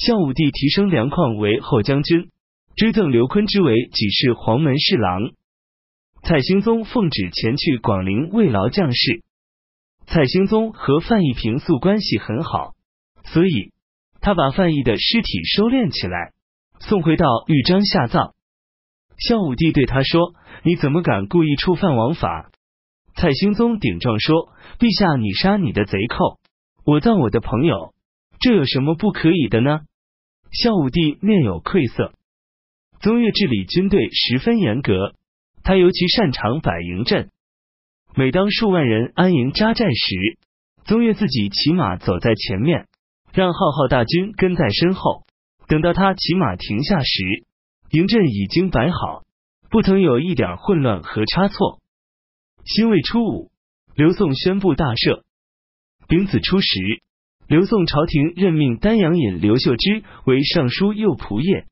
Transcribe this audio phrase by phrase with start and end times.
[0.00, 2.30] 孝武帝提升梁旷为后将军，
[2.74, 5.32] 追赠刘坤之为给事黄门侍郎。
[6.22, 9.22] 蔡兴宗奉旨前去广陵慰劳将士。
[10.06, 12.72] 蔡兴宗和范义平素关系很好，
[13.24, 13.72] 所以
[14.22, 16.32] 他把范义的尸体收敛起来，
[16.78, 18.32] 送回到豫章下葬。
[19.18, 20.32] 孝武帝对他说
[20.64, 22.50] ：“你怎么敢故意触犯王法？”
[23.16, 24.48] 蔡兴宗顶撞说
[24.80, 26.40] ：“陛下，你杀你的贼寇，
[26.86, 27.92] 我葬我的朋友，
[28.40, 29.80] 这有什么不可以的呢？”
[30.52, 32.12] 孝武帝面有愧色。
[33.00, 35.14] 宗岳治理军队十分严格，
[35.62, 37.30] 他尤其擅长摆营阵。
[38.16, 40.38] 每当数万人安营扎寨时，
[40.84, 42.88] 宗岳自己骑马走在前面，
[43.32, 45.24] 让浩浩大军跟在身后。
[45.68, 47.44] 等到他骑马停下时，
[47.90, 49.22] 营阵已经摆好，
[49.70, 51.80] 不曾有一点混乱和差错。
[52.64, 53.52] 辛未初五，
[53.94, 55.22] 刘宋宣布大赦。
[56.08, 57.02] 丙子初十。
[57.50, 61.66] 刘宋朝廷任命丹阳尹刘秀之为尚书右仆射。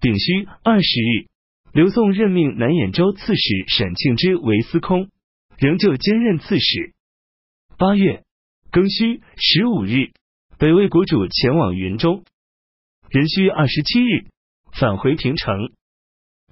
[0.00, 1.28] 丙戌二十日，
[1.72, 5.08] 刘宋任命南兖州刺史沈庆之为司空，
[5.56, 6.94] 仍旧兼任刺史。
[7.76, 8.24] 八月
[8.72, 10.10] 庚戌十五日，
[10.58, 12.24] 北魏国主前往云中。
[13.08, 14.26] 壬戌二十七日，
[14.72, 15.70] 返回平城。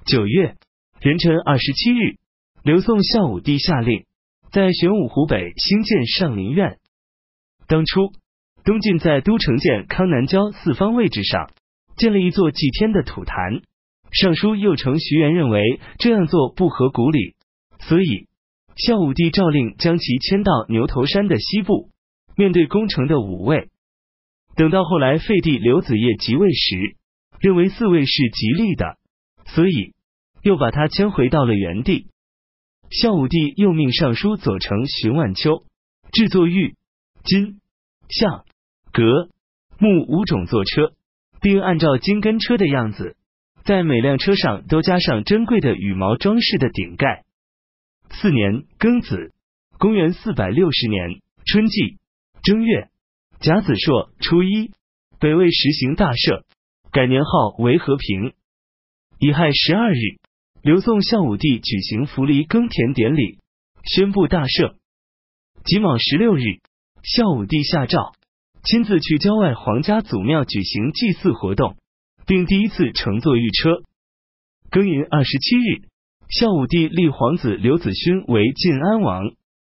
[0.05, 0.55] 九月
[1.01, 2.17] 壬辰二十七日，
[2.63, 4.05] 刘宋孝武帝下令
[4.53, 6.79] 在玄武湖北兴建上林苑。
[7.67, 8.13] 当初。
[8.67, 11.53] 东晋在都城建康南郊四方位置上
[11.97, 13.63] 建了一座祭天的土坛，
[14.11, 17.37] 尚书右丞徐元认为这样做不合古礼，
[17.79, 18.27] 所以
[18.75, 21.91] 孝武帝诏令将其迁到牛头山的西部，
[22.37, 23.71] 面对宫城的五位。
[24.57, 26.97] 等到后来废帝刘子业即位时，
[27.39, 28.97] 认为四位是吉利的，
[29.45, 29.95] 所以
[30.43, 32.09] 又把他迁回到了原地。
[32.91, 35.63] 孝武帝又命尚书左丞荀万秋
[36.11, 36.75] 制作玉、
[37.23, 37.61] 金、
[38.09, 38.45] 象。
[38.97, 39.29] 革
[39.79, 40.95] 木五种坐车，
[41.43, 43.15] 并按照金根车的样子，
[43.63, 47.25] 在每辆车上都加上珍贵的羽毛装饰的顶盖。
[48.09, 49.35] 次年庚子，
[49.77, 51.99] 公元四百六十年春季
[52.43, 52.89] 正月
[53.39, 54.71] 甲子朔初一，
[55.21, 56.45] 北魏实行大赦，
[56.91, 58.33] 改年号为和平。
[59.19, 59.99] 乙亥十二日，
[60.63, 63.41] 刘宋孝武帝举行扶犁耕田典礼，
[63.85, 64.77] 宣布大赦。
[65.67, 66.45] 己卯十六日，
[67.03, 68.15] 孝武帝下诏。
[68.67, 71.77] 亲自去郊外皇家祖庙举行祭祀活动，
[72.27, 73.71] 并第一次乘坐御车。
[74.73, 75.87] 庚寅二十七日，
[76.29, 79.23] 孝武帝立皇子刘子勋为晋安王，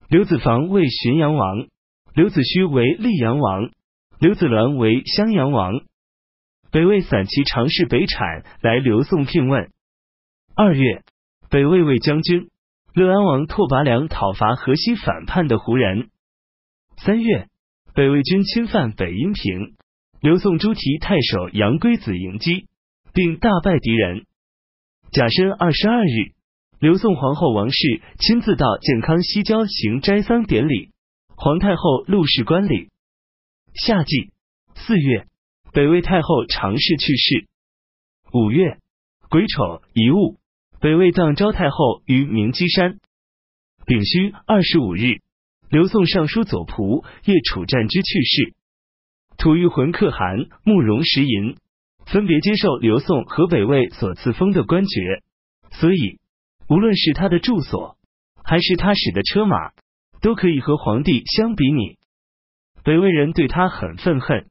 [0.10, 1.66] 刘子房为浔阳王，
[2.14, 3.72] 刘子胥为溧阳王，
[4.20, 5.82] 刘子鸾为襄阳王。
[6.70, 9.72] 北魏散骑常侍北产来刘宋聘问。
[10.56, 11.02] 二月，
[11.50, 12.48] 北魏卫将军
[12.94, 16.12] 乐安王拓跋良讨伐河西反叛的胡人。
[16.98, 17.48] 三月。
[17.96, 19.76] 北魏军侵犯北阴平，
[20.20, 22.66] 刘宋朱提太守杨龟子迎击，
[23.14, 24.26] 并大败敌人。
[25.12, 26.34] 甲申二十二日，
[26.80, 30.90] 刘宋皇后王氏亲自到建康西郊行斋丧典礼，
[31.36, 32.90] 皇太后陆氏观礼。
[33.76, 34.32] 夏季
[34.74, 35.28] 四月，
[35.72, 37.48] 北魏太后常氏去世。
[38.34, 38.80] 五月
[39.30, 40.40] 癸丑遗物，
[40.80, 43.00] 北魏葬昭太后于明基山。
[43.86, 45.22] 丙戌二十五日。
[45.74, 48.54] 刘宋尚书左仆射楚战之去世，
[49.40, 51.58] 吐谷浑可汗慕容石寅
[52.06, 55.24] 分别接受刘宋和北魏所赐封的官爵，
[55.72, 56.20] 所以
[56.70, 57.98] 无论是他的住所，
[58.44, 59.72] 还是他使的车马，
[60.22, 61.98] 都可以和皇帝相比拟。
[62.84, 64.46] 北魏人对他很愤恨。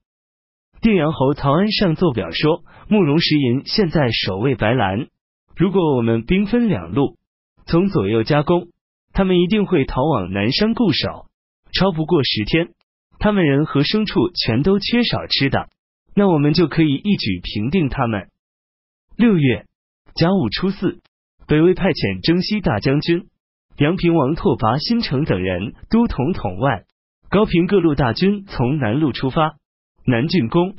[0.80, 5.06] 定阳侯曹安上奏表说，慕容石寅现在守卫白兰，
[5.54, 7.16] 如果我们兵分两路，
[7.64, 8.70] 从左右夹攻。
[9.12, 11.26] 他们一定会逃往南山固守，
[11.72, 12.70] 超不过十天，
[13.18, 15.68] 他们人和牲畜全都缺少吃的，
[16.14, 18.28] 那我们就可以一举平定他们。
[19.16, 19.66] 六月
[20.14, 21.00] 甲午初四，
[21.46, 23.26] 北魏派遣征西大将军
[23.76, 26.84] 阳平王拓跋新城等人都统统外，
[27.28, 29.56] 高平各路大军从南路出发，
[30.06, 30.76] 南郡公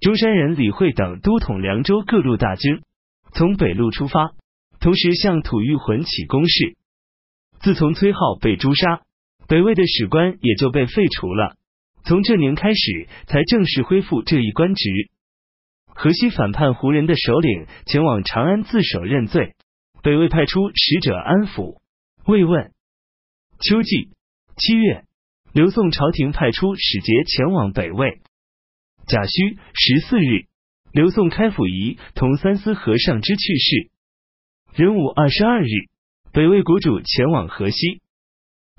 [0.00, 2.82] 中山人李惠等都统凉州各路大军
[3.32, 4.32] 从北路出发，
[4.80, 6.76] 同时向吐谷浑起攻势。
[7.60, 9.02] 自从崔浩被诛杀，
[9.48, 11.56] 北魏的史官也就被废除了。
[12.04, 14.90] 从这年开始，才正式恢复这一官职。
[15.86, 19.54] 河西反叛胡人的首领前往长安自首认罪，
[20.02, 21.80] 北魏派出使者安抚
[22.26, 22.70] 慰问。
[23.60, 24.10] 秋季
[24.56, 25.04] 七月，
[25.52, 28.20] 刘宋朝廷派出使节前往北魏。
[29.08, 30.46] 甲戌十四日，
[30.92, 33.90] 刘宋开府仪同三司和尚之去世。
[34.74, 35.68] 壬午二十二日。
[36.32, 38.02] 北魏国主前往河西，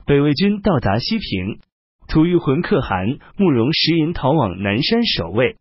[0.06, 1.60] 北魏军到达西平，
[2.08, 5.58] 吐谷浑可汗慕容石寅逃往南山守卫。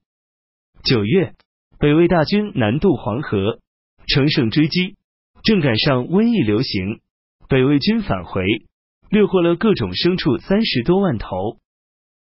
[0.84, 1.32] 九月，
[1.78, 3.60] 北魏大军南渡黄河，
[4.06, 4.96] 乘胜追击，
[5.42, 7.00] 正赶上瘟疫流行，
[7.48, 8.44] 北魏军返回，
[9.10, 11.58] 掠获了各种牲畜三十多万头。